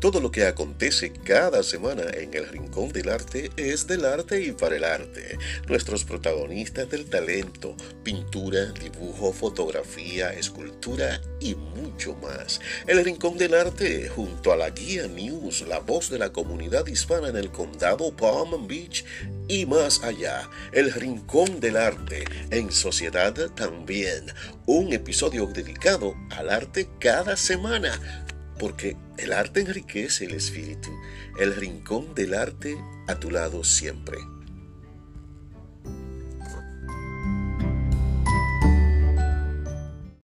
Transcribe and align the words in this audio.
Todo 0.00 0.20
lo 0.20 0.30
que 0.30 0.46
acontece 0.46 1.10
cada 1.10 1.62
semana 1.62 2.02
en 2.12 2.34
el 2.34 2.46
Rincón 2.48 2.90
del 2.90 3.08
Arte 3.08 3.50
es 3.56 3.86
del 3.86 4.04
arte 4.04 4.42
y 4.42 4.52
para 4.52 4.76
el 4.76 4.84
arte. 4.84 5.38
Nuestros 5.68 6.04
protagonistas 6.04 6.90
del 6.90 7.06
talento, 7.06 7.74
pintura, 8.02 8.66
dibujo, 8.72 9.32
fotografía, 9.32 10.34
escultura 10.34 11.20
y 11.40 11.54
mucho 11.54 12.14
más. 12.16 12.60
El 12.86 13.02
Rincón 13.04 13.38
del 13.38 13.54
Arte 13.54 14.08
junto 14.08 14.52
a 14.52 14.56
la 14.56 14.70
Guía 14.70 15.06
News, 15.06 15.62
la 15.66 15.78
voz 15.78 16.10
de 16.10 16.18
la 16.18 16.30
comunidad 16.30 16.86
hispana 16.86 17.28
en 17.28 17.36
el 17.36 17.50
condado 17.50 18.14
Palm 18.14 18.66
Beach 18.68 19.04
y 19.48 19.64
más 19.64 20.02
allá. 20.02 20.50
El 20.72 20.92
Rincón 20.92 21.58
del 21.58 21.78
Arte 21.78 22.24
en 22.50 22.70
sociedad 22.70 23.34
también. 23.54 24.26
Un 24.66 24.92
episodio 24.92 25.46
dedicado 25.46 26.14
al 26.30 26.50
arte 26.50 26.88
cada 26.98 27.36
semana 27.36 28.26
porque 28.58 28.96
el 29.18 29.32
arte 29.32 29.60
enriquece 29.60 30.24
el 30.26 30.34
espíritu, 30.34 30.90
el 31.38 31.54
rincón 31.54 32.14
del 32.14 32.34
arte 32.34 32.76
a 33.06 33.16
tu 33.16 33.30
lado 33.30 33.64
siempre. 33.64 34.18